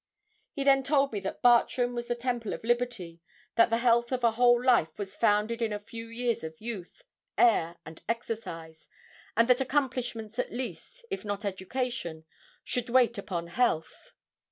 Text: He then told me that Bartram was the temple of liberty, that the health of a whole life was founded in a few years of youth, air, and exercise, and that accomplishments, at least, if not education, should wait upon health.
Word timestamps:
He 0.51 0.63
then 0.63 0.81
told 0.81 1.13
me 1.13 1.19
that 1.19 1.43
Bartram 1.43 1.93
was 1.93 2.07
the 2.07 2.15
temple 2.15 2.53
of 2.53 2.63
liberty, 2.63 3.21
that 3.53 3.69
the 3.69 3.77
health 3.77 4.11
of 4.11 4.23
a 4.23 4.31
whole 4.31 4.59
life 4.65 4.97
was 4.97 5.15
founded 5.15 5.61
in 5.61 5.71
a 5.71 5.77
few 5.77 6.07
years 6.07 6.43
of 6.43 6.55
youth, 6.59 7.03
air, 7.37 7.77
and 7.85 8.01
exercise, 8.09 8.89
and 9.37 9.47
that 9.47 9.61
accomplishments, 9.61 10.39
at 10.39 10.51
least, 10.51 11.05
if 11.11 11.23
not 11.23 11.45
education, 11.45 12.25
should 12.63 12.89
wait 12.89 13.19
upon 13.19 13.45
health. 13.45 14.13